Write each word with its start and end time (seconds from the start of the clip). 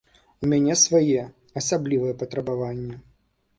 У 0.45 0.47
мяне 0.53 0.77
свае, 0.83 1.27
асаблівыя 1.63 2.17
патрабаванні. 2.25 3.01